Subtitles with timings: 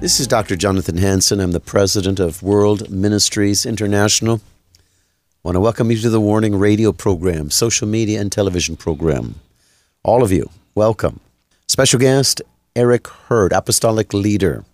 [0.00, 0.56] This is Dr.
[0.56, 1.40] Jonathan Hanson.
[1.40, 4.40] I'm the president of World Ministries International.
[4.76, 4.80] I
[5.42, 9.34] want to welcome you to the Warning Radio program, social media and television program.
[10.02, 11.20] All of you, welcome.
[11.68, 12.40] Special guest
[12.74, 14.64] Eric Hurd, Apostolic Leader,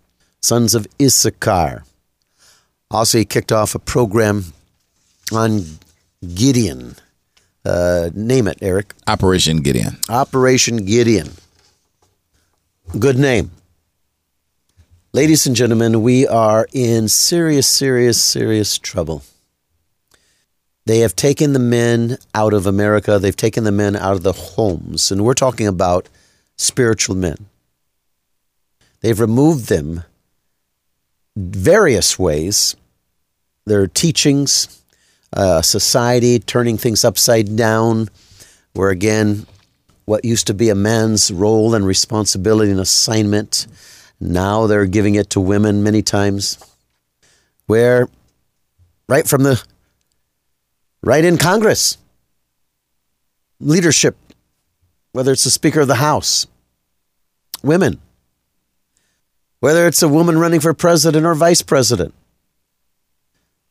[0.41, 1.83] Sons of Issachar.
[2.89, 4.53] Also, he kicked off a program
[5.33, 5.65] on
[6.37, 6.95] Gideon.
[7.65, 8.95] Uh, name it, Eric.
[9.09, 9.97] Operation Gideon.
[10.09, 11.33] Operation Gideon.
[12.97, 13.51] Good name.
[15.17, 19.22] Ladies and gentlemen, we are in serious, serious, serious trouble.
[20.84, 23.19] They have taken the men out of America.
[23.19, 25.11] They've taken the men out of the homes.
[25.11, 26.11] And we're talking about
[26.59, 27.47] spiritual men.
[29.00, 30.05] They've removed them
[31.34, 32.77] various ways.
[33.64, 34.83] Their teachings,
[35.33, 38.11] uh, society turning things upside down,
[38.75, 39.47] where again,
[40.05, 43.66] what used to be a man's role and responsibility and assignment,
[44.21, 46.59] now they're giving it to women many times.
[47.66, 48.09] Where,
[49.09, 49.62] right from the,
[51.03, 51.99] right in Congress,
[53.59, 54.16] leadership
[55.16, 56.47] whether it's the Speaker of the House,
[57.62, 57.99] women,
[59.60, 62.12] whether it's a woman running for president or vice president.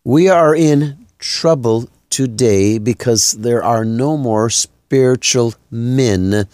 [0.03, 6.47] We are in trouble today because there are no more spiritual men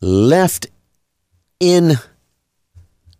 [0.00, 0.68] left
[1.58, 1.94] in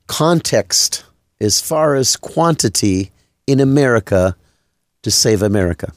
[0.06, 1.04] context
[1.40, 3.10] as far as quantity
[3.46, 4.36] in America
[5.02, 5.92] to save America.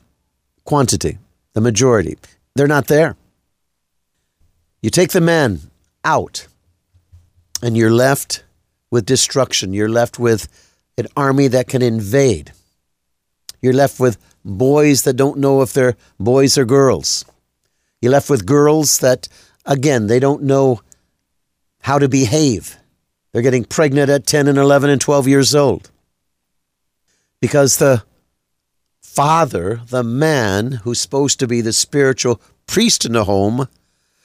[0.64, 1.18] Quantity,
[1.54, 2.18] the majority.
[2.56, 3.16] They're not there.
[4.82, 5.62] You take the men
[6.04, 6.48] out,
[7.62, 8.44] and you're left
[8.92, 9.74] with destruction.
[9.74, 10.48] You're left with
[10.98, 12.52] an army that can invade.
[13.62, 17.26] You're left with boys that don't know if they're boys or girls.
[18.02, 19.28] You're left with girls that,
[19.66, 20.82] again, they don't know
[21.82, 22.78] how to behave.
[23.38, 25.92] They're getting pregnant at 10 and 11 and 12 years old.
[27.40, 28.02] Because the
[29.00, 33.68] father, the man who's supposed to be the spiritual priest in the home,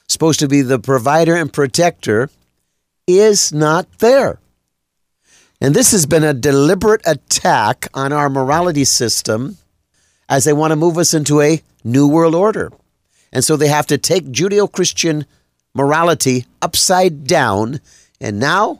[0.07, 2.31] supposed to be the provider and protector,
[3.05, 4.39] is not there.
[5.61, 9.59] And this has been a deliberate attack on our morality system
[10.27, 12.71] as they want to move us into a new world order.
[13.31, 15.27] And so they have to take Judeo Christian
[15.75, 17.79] morality upside down.
[18.19, 18.79] And now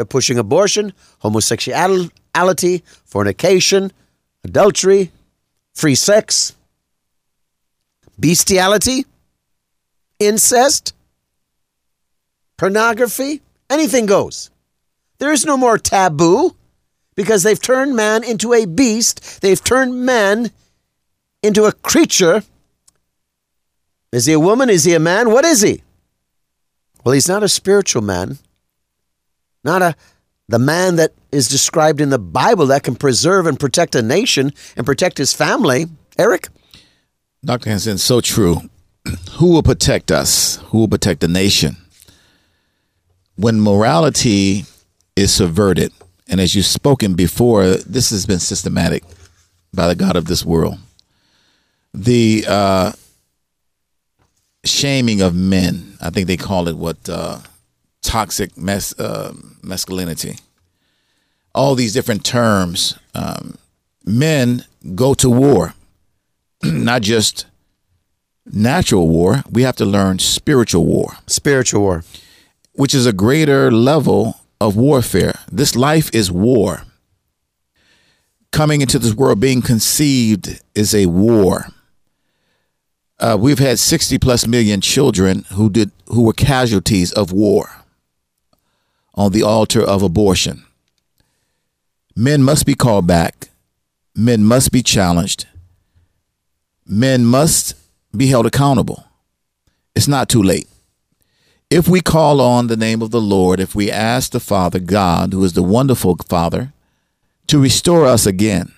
[0.00, 3.92] they're pushing abortion, homosexuality, fornication,
[4.42, 5.10] adultery,
[5.74, 6.56] free sex,
[8.18, 9.04] bestiality,
[10.18, 10.94] incest,
[12.56, 14.48] pornography, anything goes.
[15.18, 16.56] There is no more taboo
[17.14, 19.42] because they've turned man into a beast.
[19.42, 20.50] They've turned man
[21.42, 22.42] into a creature.
[24.12, 24.70] Is he a woman?
[24.70, 25.30] Is he a man?
[25.30, 25.82] What is he?
[27.04, 28.38] Well, he's not a spiritual man,
[29.64, 29.94] not a
[30.48, 34.52] the man that is described in the Bible that can preserve and protect a nation
[34.76, 35.86] and protect his family.
[36.18, 36.48] Eric?
[37.44, 37.70] Dr.
[37.70, 38.60] Hanson, so true
[39.32, 40.56] who will protect us?
[40.66, 41.76] Who will protect the nation?
[43.36, 44.64] When morality
[45.14, 45.92] is subverted,
[46.28, 49.04] and as you've spoken before, this has been systematic
[49.72, 50.78] by the God of this world.
[51.94, 52.92] The uh,
[54.64, 57.38] shaming of men, I think they call it what uh,
[58.02, 59.32] toxic mas- uh,
[59.62, 60.36] masculinity.
[61.54, 62.98] All these different terms.
[63.14, 63.56] Um,
[64.04, 64.64] men
[64.94, 65.74] go to war,
[66.62, 67.46] not just
[68.46, 71.16] natural war, we have to learn spiritual war.
[71.26, 72.04] Spiritual war.
[72.72, 75.34] Which is a greater level of warfare.
[75.50, 76.82] This life is war.
[78.52, 81.66] Coming into this world, being conceived is a war.
[83.18, 87.79] Uh, we've had 60 plus million children who did who were casualties of war
[89.20, 90.64] on the altar of abortion.
[92.16, 93.50] Men must be called back.
[94.14, 95.46] Men must be challenged.
[96.86, 97.74] Men must
[98.16, 99.04] be held accountable.
[99.94, 100.66] It's not too late.
[101.68, 105.34] If we call on the name of the Lord, if we ask the Father God,
[105.34, 106.72] who is the wonderful Father,
[107.48, 108.72] to restore us again.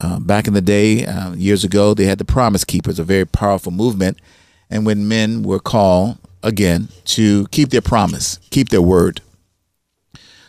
[0.00, 3.26] Uh, back in the day, uh, years ago, they had the Promise Keepers, a very
[3.26, 4.18] powerful movement.
[4.70, 9.20] And when men were called again to keep their promise, keep their word.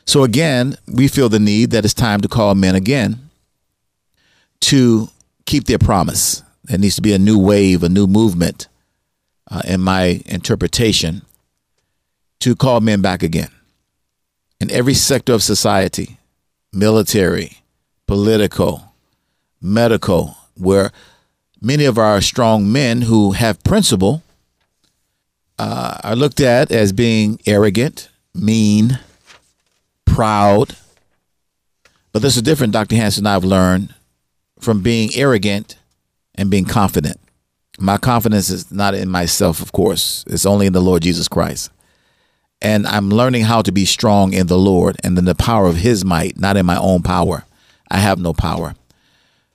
[0.05, 3.29] So again, we feel the need that it's time to call men again
[4.61, 5.09] to
[5.45, 6.43] keep their promise.
[6.63, 8.67] There needs to be a new wave, a new movement,
[9.49, 11.23] uh, in my interpretation,
[12.39, 13.49] to call men back again.
[14.59, 16.17] In every sector of society,
[16.71, 17.57] military,
[18.07, 18.93] political,
[19.61, 20.91] medical, where
[21.59, 24.23] many of our strong men who have principle
[25.59, 28.99] uh, are looked at as being arrogant, mean,
[30.15, 30.75] proud.
[32.11, 32.95] But this is different Dr.
[32.95, 33.93] Hanson I've learned
[34.59, 35.77] from being arrogant
[36.35, 37.19] and being confident.
[37.79, 40.23] My confidence is not in myself, of course.
[40.27, 41.71] It's only in the Lord Jesus Christ.
[42.61, 45.77] And I'm learning how to be strong in the Lord and in the power of
[45.77, 47.45] his might, not in my own power.
[47.89, 48.75] I have no power.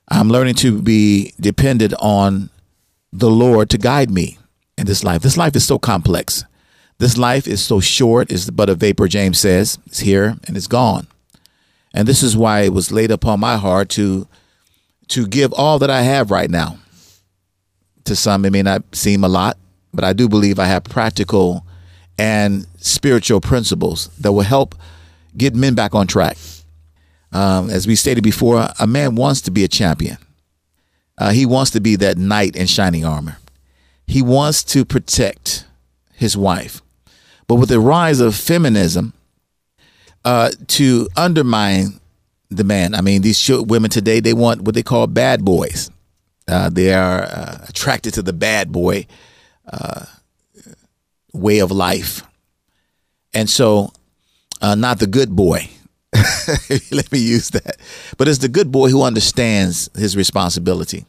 [0.09, 2.49] I'm learning to be dependent on
[3.13, 4.37] the Lord to guide me
[4.77, 5.21] in this life.
[5.21, 6.43] This life is so complex.
[6.99, 9.77] This life is so short, it's but a vapor, James says.
[9.85, 11.07] It's here and it's gone.
[11.93, 14.27] And this is why it was laid upon my heart to
[15.09, 16.77] to give all that I have right now.
[18.05, 19.57] To some, it may not seem a lot,
[19.93, 21.65] but I do believe I have practical
[22.17, 24.75] and spiritual principles that will help
[25.35, 26.37] get men back on track.
[27.31, 30.17] Um, as we stated before, a man wants to be a champion.
[31.17, 33.37] Uh, he wants to be that knight in shining armor.
[34.07, 35.65] He wants to protect
[36.13, 36.81] his wife.
[37.47, 39.13] But with the rise of feminism,
[40.25, 41.99] uh, to undermine
[42.49, 45.89] the man, I mean, these women today, they want what they call bad boys.
[46.47, 49.05] Uh, they are uh, attracted to the bad boy
[49.71, 50.05] uh,
[51.33, 52.23] way of life.
[53.33, 53.91] And so,
[54.61, 55.69] uh, not the good boy.
[56.91, 57.77] Let me use that.
[58.17, 61.05] But it's the good boy who understands his responsibility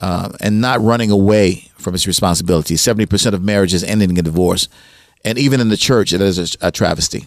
[0.00, 2.74] uh, and not running away from his responsibility.
[2.74, 4.68] 70% of marriages ending in divorce
[5.24, 7.26] and even in the church, it is a, a travesty.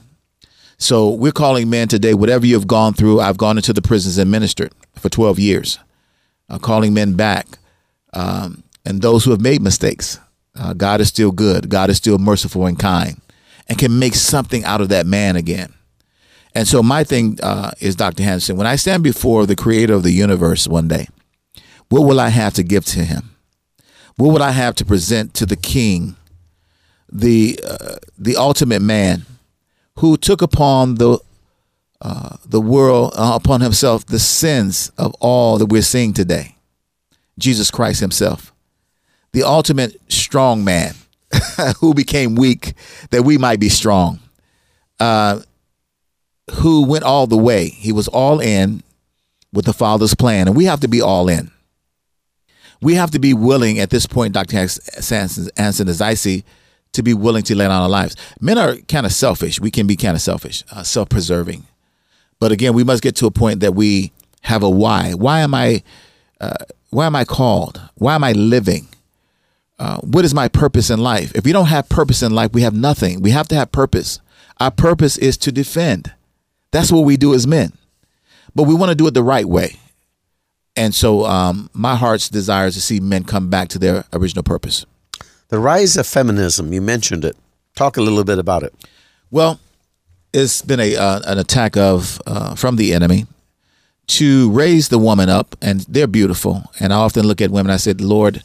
[0.77, 4.29] So we're calling men today, whatever you've gone through, I've gone into the prisons and
[4.29, 5.79] ministered for 12 years,
[6.49, 7.47] uh, calling men back.
[8.13, 10.19] Um, and those who have made mistakes,
[10.55, 11.69] uh, God is still good.
[11.69, 13.19] God is still merciful and kind
[13.67, 15.73] and can make something out of that man again.
[16.53, 18.23] And so my thing uh, is, Dr.
[18.23, 21.07] Hanson, when I stand before the creator of the universe one day,
[21.89, 23.35] what will I have to give to him?
[24.15, 26.15] What would I have to present to the king
[27.11, 29.25] the uh, the ultimate man
[29.99, 31.19] who took upon the
[32.01, 36.55] uh, the world uh, upon himself the sins of all that we're seeing today.
[37.39, 38.53] Jesus Christ himself,
[39.31, 40.95] the ultimate strong man
[41.79, 42.73] who became weak
[43.11, 44.19] that we might be strong.
[44.99, 45.41] Uh,
[46.55, 47.69] who went all the way.
[47.69, 48.81] He was all in
[49.53, 51.51] with the Father's plan, and we have to be all in.
[52.81, 54.55] We have to be willing at this point, Dr.
[54.57, 56.43] Hanson, as I see,
[56.97, 58.15] to be willing to lay down our lives.
[58.41, 59.59] Men are kind of selfish.
[59.59, 61.65] We can be kind of selfish, uh, self preserving.
[62.39, 64.11] But again, we must get to a point that we
[64.41, 65.13] have a why.
[65.13, 65.83] Why am I?
[66.39, 66.53] Uh,
[66.89, 67.81] why am I called?
[67.95, 68.87] Why am I living?
[69.79, 71.31] Uh, what is my purpose in life?
[71.35, 73.21] If we don't have purpose in life, we have nothing.
[73.21, 74.19] We have to have purpose.
[74.59, 76.13] Our purpose is to defend.
[76.71, 77.73] That's what we do as men.
[78.55, 79.75] But we want to do it the right way.
[80.75, 84.43] And so um, my heart's desire is to see men come back to their original
[84.43, 84.85] purpose.
[85.49, 87.37] The rise of feminism, you mentioned it.
[87.75, 88.73] Talk a little bit about it.
[89.31, 89.59] Well,
[90.33, 93.27] it's been a uh, an attack of uh, from the enemy
[94.07, 96.63] to raise the woman up, and they're beautiful.
[96.79, 97.71] And I often look at women.
[97.71, 98.43] I said, Lord,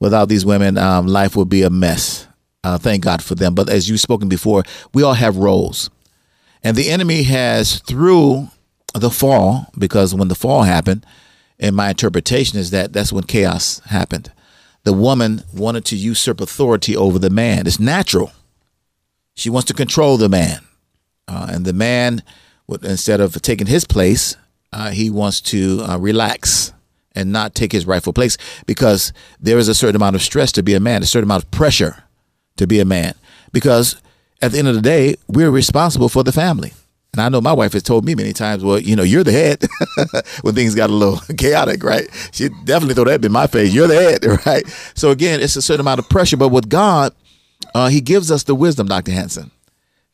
[0.00, 2.26] without these women, um, life would be a mess.
[2.64, 3.54] Uh, thank God for them.
[3.54, 5.88] But as you've spoken before, we all have roles,
[6.64, 8.48] and the enemy has through
[8.94, 11.06] the fall, because when the fall happened,
[11.60, 14.32] and my interpretation is that that's when chaos happened
[14.84, 17.66] the woman wanted to usurp authority over the man.
[17.66, 18.32] It's natural.
[19.34, 20.60] She wants to control the man.
[21.28, 22.22] Uh, and the man,
[22.82, 24.36] instead of taking his place,
[24.72, 26.72] uh, he wants to uh, relax
[27.14, 30.62] and not take his rightful place because there is a certain amount of stress to
[30.62, 32.04] be a man, a certain amount of pressure
[32.56, 33.14] to be a man.
[33.52, 34.00] Because
[34.40, 36.72] at the end of the day, we're responsible for the family.
[37.12, 39.32] And I know my wife has told me many times, well, you know, you're the
[39.32, 39.66] head
[40.42, 42.08] when things got a little chaotic, right?
[42.30, 43.74] She definitely throw that in my face.
[43.74, 44.66] You're the head, right?
[44.94, 46.36] So again, it's a certain amount of pressure.
[46.36, 47.12] But with God,
[47.74, 49.10] uh, He gives us the wisdom, Dr.
[49.10, 49.50] Hanson.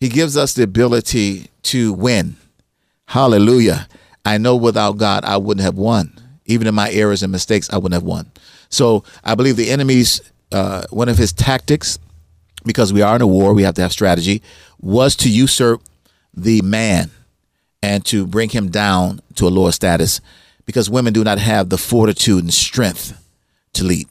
[0.01, 2.37] He gives us the ability to win.
[3.07, 3.89] Hallelujah.
[4.25, 6.13] I know without God, I wouldn't have won.
[6.47, 8.31] Even in my errors and mistakes, I wouldn't have won.
[8.69, 10.21] So I believe the enemy's,
[10.53, 11.99] uh, one of his tactics,
[12.65, 14.43] because we are in a war, we have to have strategy,
[14.81, 15.83] was to usurp
[16.37, 17.11] the man
[17.83, 20.21] and to bring him down to a lower status
[20.65, 23.23] because women do not have the fortitude and strength
[23.73, 24.09] to lead.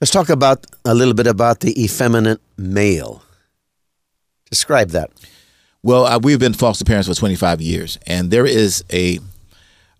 [0.00, 3.22] Let's talk about a little bit about the effeminate male.
[4.50, 5.10] Describe that.
[5.82, 9.18] Well, uh, we've been foster parents for 25 years, and there is a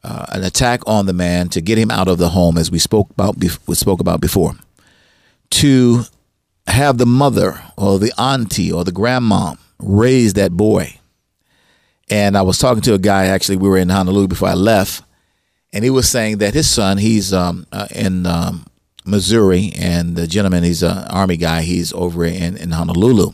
[0.05, 2.79] uh, an attack on the man to get him out of the home, as we
[2.79, 4.55] spoke about we spoke about before,
[5.51, 6.03] to
[6.67, 10.99] have the mother or the auntie or the grandmom raise that boy.
[12.11, 15.03] And I was talking to a guy, actually, we were in Honolulu before I left,
[15.73, 18.67] and he was saying that his son, he's um, uh, in um,
[19.05, 23.33] Missouri, and the gentleman, he's an Army guy, he's over in, in Honolulu.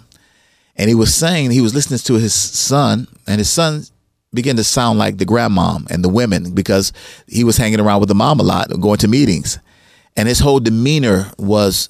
[0.77, 3.83] And he was saying, he was listening to his son, and his son
[4.33, 6.93] began to sound like the grandmom and the women because
[7.27, 9.59] he was hanging around with the mom a lot, going to meetings.
[10.17, 11.89] And his whole demeanor was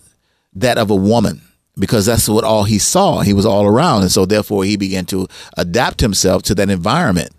[0.55, 1.43] that of a woman
[1.79, 3.21] because that's what all he saw.
[3.21, 4.03] He was all around.
[4.03, 7.31] And so therefore he began to adapt himself to that environment.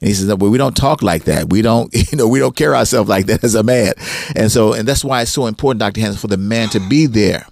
[0.00, 1.50] And he says, well, we don't talk like that.
[1.50, 3.94] We don't, you know, we don't carry ourselves like that as a man.
[4.36, 6.00] And so, and that's why it's so important, Dr.
[6.00, 7.46] Hanson, for the man to be there.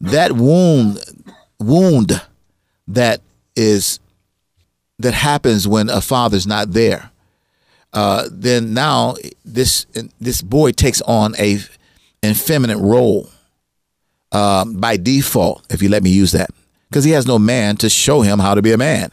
[0.00, 0.98] That wound,
[1.58, 2.22] wound
[2.88, 3.20] that
[3.54, 4.00] is,
[4.98, 7.10] that happens when a father's not there.
[7.92, 9.86] Uh, then now this
[10.20, 11.58] this boy takes on a
[12.22, 13.30] effeminate role
[14.32, 16.50] um, by default, if you let me use that,
[16.88, 19.10] because he has no man to show him how to be a man.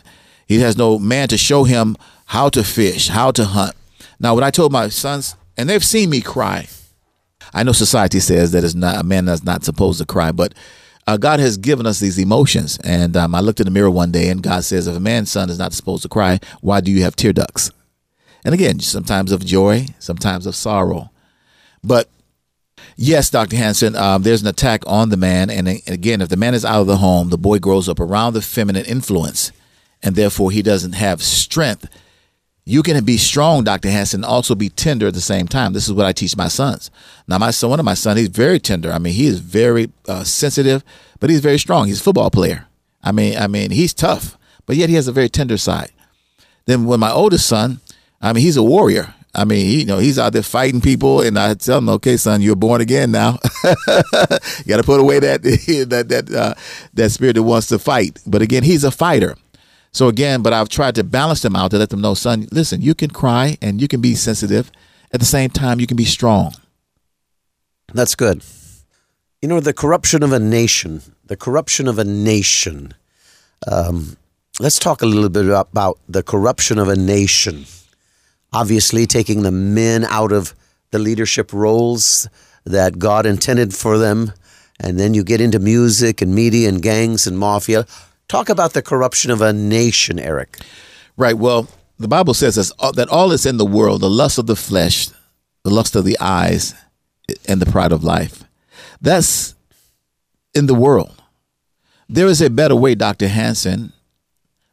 [0.47, 3.75] He has no man to show him how to fish, how to hunt.
[4.19, 6.67] Now, when I told my sons, and they've seen me cry,
[7.53, 10.53] I know society says that it's not a man that's not supposed to cry, but
[11.05, 12.79] uh, God has given us these emotions.
[12.83, 15.31] And um, I looked in the mirror one day, and God says, if a man's
[15.31, 17.71] son is not supposed to cry, why do you have tear ducts?
[18.45, 21.11] And again, sometimes of joy, sometimes of sorrow.
[21.83, 22.09] But
[22.95, 23.55] Yes, Dr.
[23.55, 25.49] Hanson, um, there's an attack on the man.
[25.49, 28.33] And again, if the man is out of the home, the boy grows up around
[28.33, 29.51] the feminine influence,
[30.01, 31.87] and therefore he doesn't have strength.
[32.65, 33.89] You can be strong, Dr.
[33.89, 35.73] Hanson, and also be tender at the same time.
[35.73, 36.91] This is what I teach my sons.
[37.27, 38.91] Now, my son, one of my sons, he's very tender.
[38.91, 40.83] I mean, he is very uh, sensitive,
[41.19, 41.87] but he's very strong.
[41.87, 42.67] He's a football player.
[43.03, 45.91] I mean, I mean, he's tough, but yet he has a very tender side.
[46.65, 47.81] Then, when my oldest son,
[48.21, 49.13] I mean, he's a warrior.
[49.35, 52.41] I mean, you know, he's out there fighting people, and I tell him, "Okay, son,
[52.41, 53.39] you're born again now.
[53.63, 55.41] you got to put away that
[55.89, 56.53] that that uh,
[56.93, 59.35] that spirit that wants to fight." But again, he's a fighter.
[59.91, 62.81] So again, but I've tried to balance them out to let them know, son, listen,
[62.81, 64.71] you can cry and you can be sensitive.
[65.11, 66.55] At the same time, you can be strong.
[67.93, 68.43] That's good.
[69.39, 72.95] You know, the corruption of a nation, the corruption of a nation.
[73.71, 74.17] Um,
[74.59, 77.65] let's talk a little bit about the corruption of a nation
[78.53, 80.53] obviously taking the men out of
[80.91, 82.27] the leadership roles
[82.65, 84.31] that God intended for them.
[84.79, 87.85] And then you get into music and media and gangs and mafia.
[88.27, 90.59] Talk about the corruption of a nation, Eric.
[91.17, 91.37] Right.
[91.37, 91.67] Well,
[91.99, 95.09] the Bible says that all that's in the world, the lust of the flesh,
[95.63, 96.73] the lust of the eyes,
[97.47, 98.43] and the pride of life,
[98.99, 99.55] that's
[100.53, 101.21] in the world.
[102.09, 103.27] There is a better way, Dr.
[103.27, 103.93] Hanson,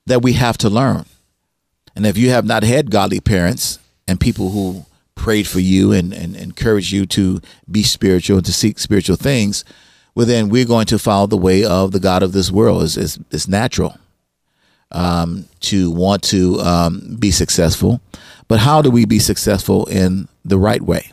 [0.07, 1.05] that we have to learn.
[1.95, 6.13] And if you have not had godly parents and people who prayed for you and,
[6.13, 9.65] and encouraged you to be spiritual and to seek spiritual things,
[10.15, 12.83] well, then we're going to follow the way of the God of this world.
[12.83, 13.97] It's, it's, it's natural
[14.93, 18.01] um, to want to um, be successful.
[18.49, 21.13] But how do we be successful in the right way?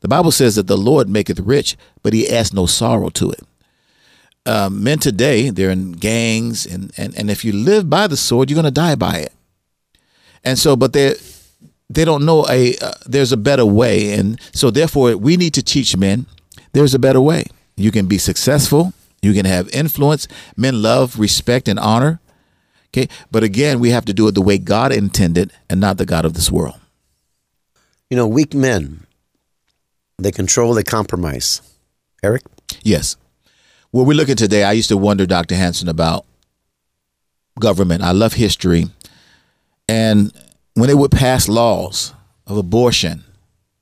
[0.00, 3.40] The Bible says that the Lord maketh rich, but he adds no sorrow to it.
[4.44, 8.50] Um, men today, they're in gangs, and, and, and if you live by the sword,
[8.50, 9.32] you're going to die by it.
[10.44, 11.14] And so, but they
[11.88, 15.62] they don't know a uh, there's a better way, and so therefore we need to
[15.62, 16.26] teach men
[16.72, 17.46] there's a better way.
[17.76, 18.92] You can be successful.
[19.20, 20.26] You can have influence.
[20.56, 22.20] Men love, respect, and honor.
[22.88, 26.04] Okay, but again, we have to do it the way God intended, and not the
[26.04, 26.78] God of this world.
[28.10, 29.06] You know, weak men
[30.18, 31.62] they control, they compromise.
[32.22, 32.42] Eric.
[32.82, 33.16] Yes.
[33.90, 34.62] Well, we're looking today.
[34.62, 35.54] I used to wonder, Dr.
[35.54, 36.24] Hanson, about
[37.58, 38.02] government.
[38.02, 38.86] I love history.
[39.88, 40.32] And
[40.74, 42.14] when they would pass laws
[42.46, 43.24] of abortion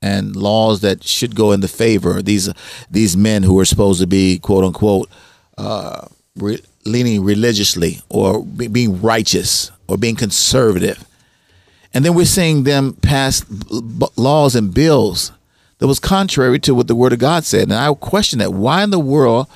[0.02, 2.49] and laws that should go in the favor these
[2.90, 5.11] these men who are supposed to be quote unquote
[5.59, 11.04] uh, re- leaning religiously or be, being righteous or being conservative.
[11.92, 15.33] And then we're seeing them pass b- laws and bills
[15.78, 17.64] that was contrary to what the Word of God said.
[17.64, 18.52] And I question that.
[18.52, 19.49] Why in the world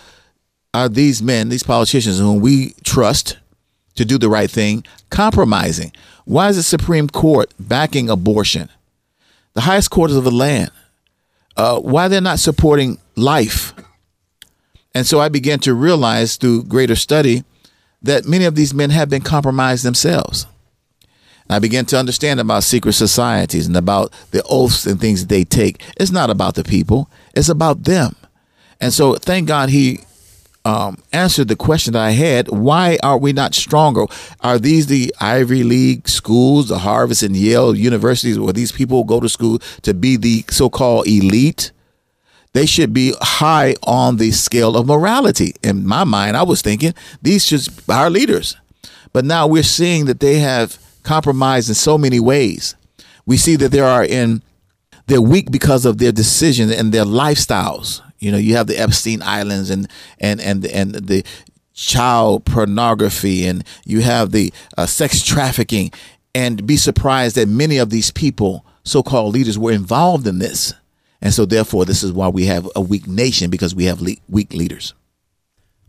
[0.73, 3.39] are these men, these politicians whom we trust
[3.97, 5.93] to do the right thing, compromising?
[6.25, 8.71] Why is the Supreme Court backing abortion?
[9.55, 10.71] The highest court of the land.
[11.57, 13.73] Uh, why they're not supporting life?
[14.95, 17.45] And so I began to realize through greater study
[18.03, 20.47] that many of these men have been compromised themselves.
[21.49, 25.45] I began to understand about secret societies and about the oaths and things that they
[25.45, 25.83] take.
[25.99, 28.17] It's not about the people, it's about them.
[28.81, 30.01] And so thank God he
[30.64, 34.06] um, answered the question that I had why are we not stronger?
[34.40, 39.21] Are these the Ivy League schools, the Harvard and Yale universities, where these people go
[39.21, 41.71] to school to be the so called elite?
[42.54, 45.54] They should be high on the scale of morality.
[45.62, 48.56] In my mind, I was thinking these should be our leaders.
[49.12, 52.76] But now we're seeing that they have compromised in so many ways.
[53.26, 54.42] We see that there are in
[55.06, 58.00] they're weak because of their decisions and their lifestyles.
[58.25, 59.87] You know, you have the Epstein Islands and
[60.19, 61.25] and and and the
[61.75, 65.93] child pornography, and you have the uh, sex trafficking,
[66.35, 70.73] and be surprised that many of these people, so-called leaders, were involved in this,
[71.21, 74.16] and so therefore, this is why we have a weak nation because we have le-
[74.28, 74.95] weak leaders.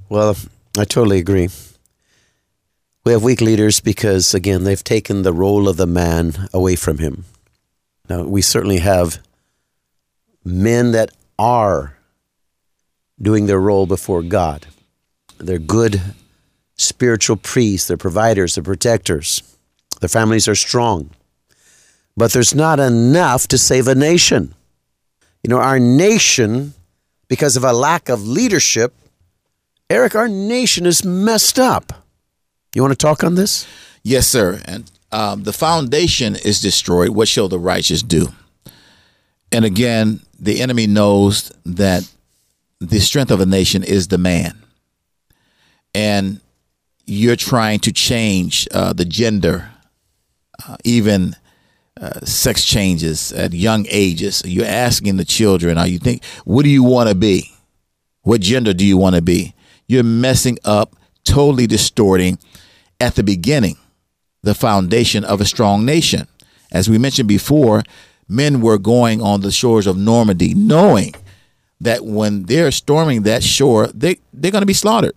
[0.09, 0.35] Well,
[0.77, 1.47] I totally agree.
[3.05, 6.97] We have weak leaders because, again, they've taken the role of the man away from
[6.97, 7.25] him.
[8.09, 9.19] Now, we certainly have
[10.43, 11.94] men that are
[13.21, 14.67] doing their role before God.
[15.37, 16.01] They're good
[16.77, 19.41] spiritual priests, they're providers, they're protectors.
[20.01, 21.11] Their families are strong.
[22.17, 24.53] But there's not enough to save a nation.
[25.43, 26.73] You know, our nation,
[27.27, 28.93] because of a lack of leadership,
[29.89, 32.05] Eric, our nation is messed up.
[32.73, 33.67] You want to talk on this?
[34.03, 34.61] Yes, sir.
[34.65, 37.09] And um, the foundation is destroyed.
[37.09, 38.29] What shall the righteous do?
[39.51, 42.09] And again, the enemy knows that
[42.89, 44.57] the strength of a nation is the man.
[45.93, 46.41] And
[47.05, 49.69] you're trying to change uh, the gender,
[50.67, 51.35] uh, even
[51.99, 54.41] uh, sex changes at young ages.
[54.45, 57.51] You're asking the children, are you think, what do you want to be?
[58.21, 59.53] What gender do you want to be?
[59.87, 62.39] You're messing up, totally distorting
[62.99, 63.77] at the beginning,
[64.41, 66.27] the foundation of a strong nation.
[66.71, 67.83] As we mentioned before,
[68.27, 71.13] men were going on the shores of Normandy, knowing
[71.81, 75.13] that when they're storming that shore, they, they're going to be slaughtered.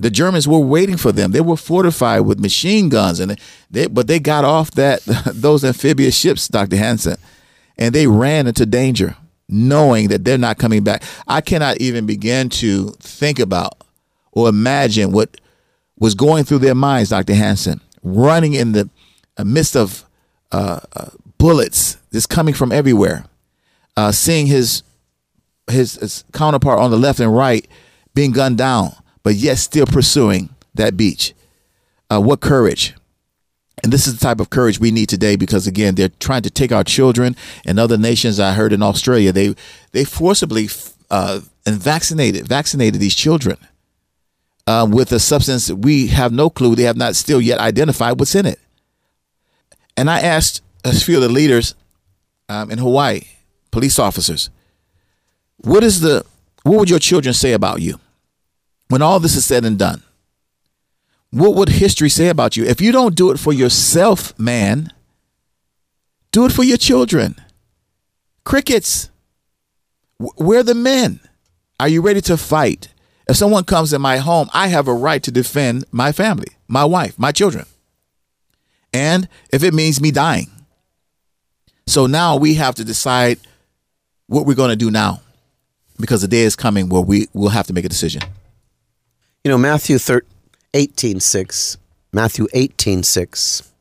[0.00, 1.30] The Germans were waiting for them.
[1.30, 3.38] They were fortified with machine guns, and
[3.70, 6.76] they, but they got off that those amphibious ships, Dr.
[6.76, 7.16] Hanson,
[7.78, 9.16] and they ran into danger,
[9.48, 11.02] knowing that they're not coming back.
[11.28, 13.84] I cannot even begin to think about
[14.32, 15.40] or imagine what
[15.98, 17.34] was going through their minds, Dr.
[17.34, 18.90] Hanson, running in the
[19.36, 20.04] uh, midst of
[20.52, 23.24] uh, uh, bullets just coming from everywhere,
[23.96, 24.82] uh, seeing his,
[25.68, 27.66] his, his counterpart on the left and right
[28.14, 31.34] being gunned down, but yet still pursuing that beach.
[32.10, 32.94] Uh, what courage!
[33.82, 36.50] And this is the type of courage we need today because again, they're trying to
[36.50, 38.40] take our children and other nations.
[38.40, 39.54] I heard in Australia, they
[39.92, 40.68] they forcibly
[41.10, 43.58] uh, and vaccinated vaccinated these children
[44.66, 46.74] um, with a substance we have no clue.
[46.74, 48.58] They have not still yet identified what's in it.
[49.96, 51.74] And I asked a few of the leaders
[52.48, 53.22] um, in Hawaii,
[53.70, 54.50] police officers,
[55.64, 56.24] what is the
[56.62, 58.00] what would your children say about you
[58.88, 60.02] when all this is said and done?
[61.30, 62.64] What would history say about you?
[62.64, 64.92] If you don't do it for yourself, man,
[66.32, 67.36] do it for your children.
[68.44, 69.10] Crickets,
[70.18, 71.20] we're the men.
[71.80, 72.88] Are you ready to fight?
[73.28, 76.84] If someone comes in my home, I have a right to defend my family, my
[76.84, 77.66] wife, my children.
[78.92, 80.50] And if it means me dying.
[81.86, 83.38] So now we have to decide
[84.26, 85.20] what we're going to do now
[85.98, 88.22] because the day is coming where we will have to make a decision.
[89.44, 90.28] You know, Matthew 13,
[90.74, 91.76] 18, 6,
[92.12, 93.72] Matthew 18, 6.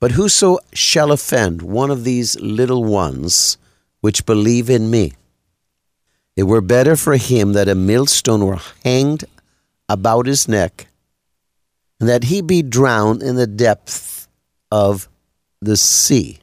[0.00, 3.56] But whoso shall offend one of these little ones
[4.00, 5.14] which believe in me,
[6.36, 9.24] it were better for him that a millstone were hanged
[9.88, 10.88] about his neck,
[11.98, 14.28] and that he be drowned in the depth
[14.70, 15.08] of
[15.62, 16.40] the sea.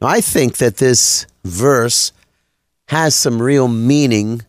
[0.00, 2.12] Now, I think that this verse
[2.88, 4.42] has some real meaning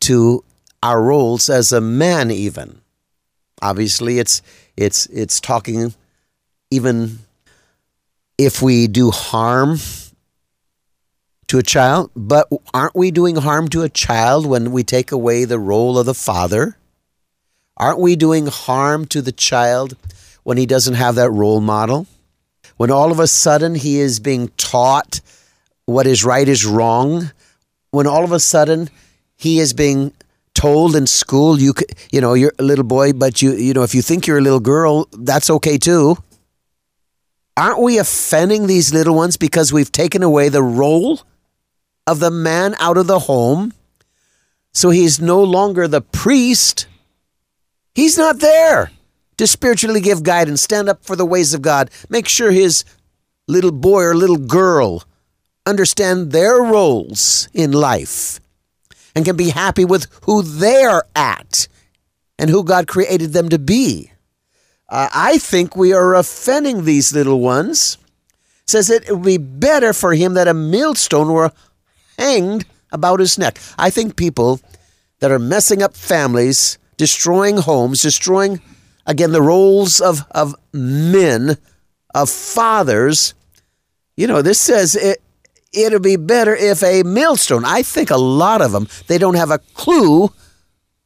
[0.00, 0.44] to
[0.82, 2.80] our roles as a man, even.
[3.60, 4.42] Obviously, it's
[4.76, 5.94] it's it's talking
[6.70, 7.18] even
[8.36, 9.78] if we do harm
[11.48, 15.44] to a child, but aren't we doing harm to a child when we take away
[15.44, 16.76] the role of the father?
[17.76, 19.96] Aren't we doing harm to the child
[20.42, 22.06] when he doesn't have that role model,
[22.76, 25.20] when all of a sudden he is being taught
[25.84, 27.30] what is right is wrong,
[27.90, 28.88] when all of a sudden
[29.36, 30.12] he is being
[30.54, 31.72] told in school you
[32.10, 34.42] you know you're a little boy but you you know if you think you're a
[34.42, 36.16] little girl that's okay too.
[37.56, 41.22] Aren't we offending these little ones because we've taken away the role
[42.06, 43.74] of the man out of the home?
[44.72, 46.86] So he's no longer the priest.
[47.96, 48.92] He's not there
[49.38, 52.84] to spiritually give guidance stand up for the ways of god make sure his
[53.46, 55.04] little boy or little girl
[55.68, 58.40] understand their roles in life
[59.14, 61.68] and can be happy with who they're at
[62.38, 64.12] and who God created them to be.
[64.88, 67.98] Uh, I think we are offending these little ones.
[68.66, 71.52] Says it would be better for him that a millstone were
[72.18, 73.58] hanged about his neck.
[73.78, 74.60] I think people
[75.20, 78.60] that are messing up families, destroying homes, destroying
[79.06, 81.56] again the roles of of men,
[82.14, 83.34] of fathers.
[84.16, 85.22] You know, this says it,
[85.72, 89.50] it'd be better if a millstone, I think a lot of them, they don't have
[89.50, 90.32] a clue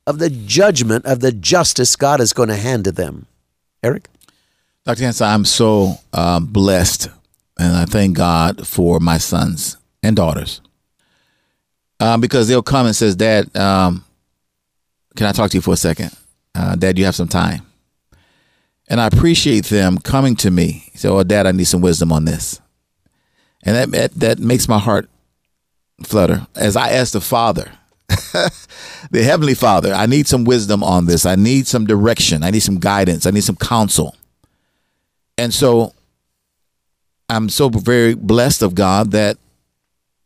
[0.07, 3.27] of the judgment of the justice God is going to hand to them.
[3.83, 4.09] Eric?
[4.85, 5.05] Dr.
[5.05, 7.09] Hanson, I'm so um, blessed
[7.59, 10.61] and I thank God for my sons and daughters.
[12.01, 14.05] Um, because they'll come and says, Dad, um,
[15.15, 16.11] can I talk to you for a second?
[16.55, 17.63] Uh, Dad, you have some time.
[18.89, 20.91] And I appreciate them coming to me.
[20.95, 22.61] Say, oh, Dad, I need some wisdom on this.
[23.63, 25.09] And that, that, that makes my heart
[26.03, 27.71] flutter as I ask the Father,
[28.09, 31.25] the Heavenly Father, I need some wisdom on this.
[31.25, 32.43] I need some direction.
[32.43, 33.27] I need some guidance.
[33.27, 34.17] I need some counsel.
[35.39, 35.95] And so
[37.29, 39.39] I'm so very blessed of God that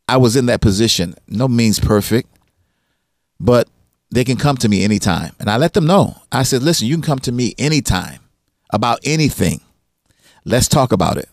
[0.08, 1.14] I was in that position.
[1.28, 2.28] No means perfect,
[3.38, 3.68] but
[4.10, 5.32] they can come to me anytime.
[5.38, 6.16] And I let them know.
[6.32, 8.20] I said, listen, you can come to me anytime
[8.70, 9.60] about anything.
[10.44, 11.28] Let's talk about it.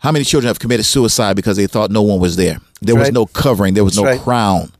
[0.00, 2.58] How many children have committed suicide because they thought no one was there?
[2.80, 4.20] There was no covering, there was That's no right.
[4.20, 4.72] crown.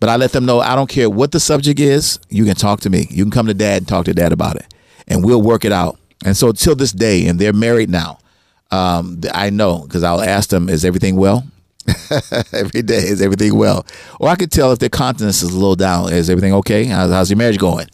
[0.00, 2.80] But I let them know I don't care what the subject is, you can talk
[2.80, 3.06] to me.
[3.08, 4.66] You can come to dad and talk to dad about it,
[5.06, 5.96] and we'll work it out.
[6.24, 8.18] And so till this day, and they're married now,
[8.72, 11.44] um, I know because I'll ask them, is everything well?
[12.52, 13.84] Every day, is everything well?
[14.20, 16.12] Or I could tell if their countenance is a little down.
[16.12, 16.84] Is everything okay?
[16.84, 17.88] How's, how's your marriage going?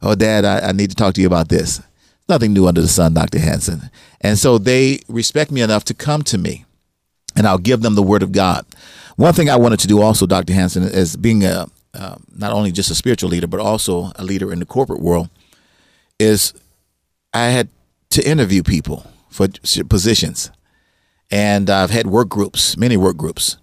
[0.00, 1.80] Oh, dad, I, I need to talk to you about this.
[2.28, 3.38] Nothing new under the sun, Dr.
[3.38, 3.90] Hanson.
[4.20, 6.64] And so they respect me enough to come to me
[7.36, 8.64] and I'll give them the word of God.
[9.16, 10.52] One thing I wanted to do also, Dr.
[10.52, 14.52] Hanson, is being a, uh, not only just a spiritual leader, but also a leader
[14.52, 15.28] in the corporate world,
[16.18, 16.54] is
[17.32, 17.68] I had
[18.10, 19.48] to interview people for
[19.88, 20.50] positions.
[21.30, 23.56] And I've had work groups, many work groups.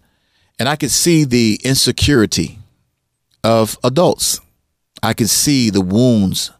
[0.57, 2.59] And I could see the insecurity
[3.43, 4.41] of adults.
[5.01, 6.51] I could see the wounds,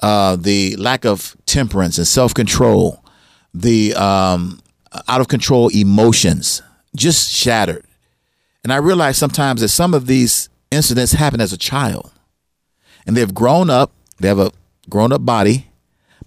[0.00, 3.02] uh, the lack of temperance and self control,
[3.54, 4.60] the um,
[5.08, 6.62] out of control emotions
[6.94, 7.84] just shattered.
[8.62, 12.10] And I realized sometimes that some of these incidents happen as a child.
[13.06, 14.50] And they've grown up, they have a
[14.90, 15.68] grown up body,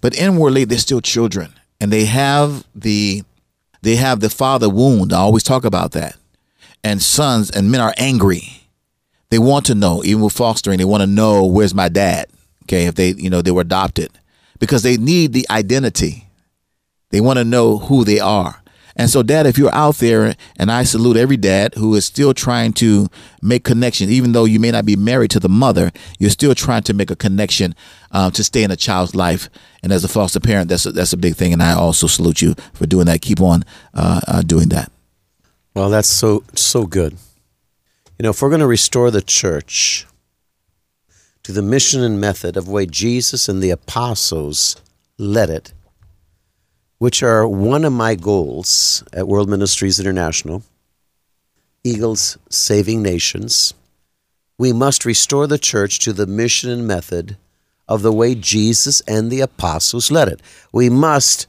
[0.00, 1.52] but inwardly they're still children.
[1.80, 3.24] And they have the
[3.82, 5.12] they have the father wound.
[5.12, 6.16] I always talk about that.
[6.84, 8.62] And sons and men are angry.
[9.30, 12.26] They want to know, even with fostering, they want to know where's my dad.
[12.70, 14.12] Okay, if they, you know, they were adopted.
[14.60, 16.28] Because they need the identity.
[17.10, 18.62] They want to know who they are.
[18.94, 22.32] And so, dad, if you're out there, and I salute every dad who is still
[22.32, 23.08] trying to
[23.42, 26.82] make connection, even though you may not be married to the mother, you're still trying
[26.84, 27.74] to make a connection
[28.12, 29.48] um, to stay in a child's life.
[29.82, 31.52] And as a foster parent, that's a, that's a big thing.
[31.52, 33.20] And I also salute you for doing that.
[33.20, 34.92] Keep on uh, uh, doing that.
[35.74, 37.16] Well, that's so so good.
[38.18, 40.06] You know, if we're going to restore the church
[41.50, 44.76] to the mission and method of way Jesus and the apostles
[45.18, 45.72] led it,
[46.98, 50.62] which are one of my goals at World Ministries International,
[51.82, 53.74] Eagles Saving Nations,
[54.58, 57.36] we must restore the church to the mission and method
[57.88, 60.40] of the way Jesus and the apostles led it.
[60.72, 61.48] We must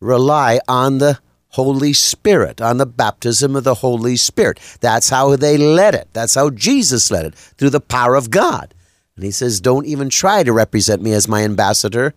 [0.00, 1.18] rely on the
[1.48, 4.60] Holy Spirit, on the baptism of the Holy Spirit.
[4.80, 6.08] That's how they led it.
[6.14, 8.72] That's how Jesus led it, through the power of God.
[9.16, 12.14] And he says, Don't even try to represent me as my ambassador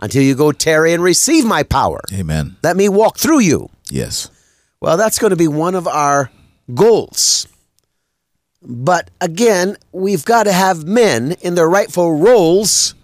[0.00, 2.00] until you go tarry and receive my power.
[2.12, 2.56] Amen.
[2.62, 3.70] Let me walk through you.
[3.90, 4.30] Yes.
[4.80, 6.30] Well, that's going to be one of our
[6.74, 7.48] goals.
[8.62, 12.94] But again, we've got to have men in their rightful roles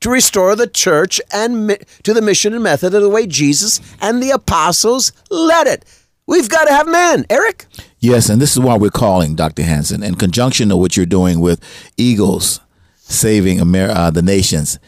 [0.00, 3.80] to restore the church and mi- to the mission and method of the way Jesus
[4.00, 5.84] and the apostles led it.
[6.26, 7.26] We've got to have men.
[7.30, 7.66] Eric?
[7.98, 9.62] Yes, and this is why we're calling Dr.
[9.62, 11.60] Hanson in conjunction of what you're doing with
[11.96, 12.60] Eagles
[13.08, 14.78] saving Amer- uh, the nations.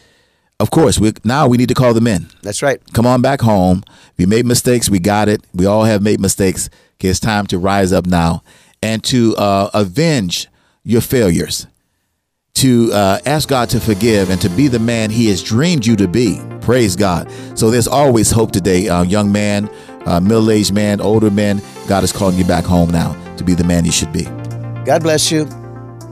[0.59, 2.27] of course, we now we need to call them in.
[2.43, 2.79] That's right.
[2.93, 3.83] Come on back home.
[4.17, 5.41] We made mistakes, we got it.
[5.53, 6.69] We all have made mistakes.
[6.99, 8.43] Okay, it's time to rise up now
[8.83, 10.47] and to uh, avenge
[10.83, 11.65] your failures,
[12.55, 15.95] to uh, ask God to forgive and to be the man He has dreamed you
[15.95, 16.39] to be.
[16.61, 17.31] Praise God.
[17.57, 19.67] So there's always hope today, uh, young man,
[20.05, 21.59] uh, middle aged man, older man.
[21.87, 24.25] God is calling you back home now to be the man you should be.
[24.85, 25.45] God bless you.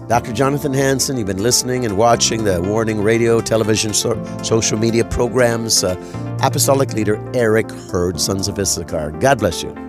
[0.09, 0.33] Dr.
[0.33, 5.83] Jonathan Hanson, you've been listening and watching the Warning Radio, television, so- social media programs.
[5.83, 5.95] Uh,
[6.41, 9.11] Apostolic leader Eric Hurd, Sons of Issachar.
[9.19, 9.88] God bless you.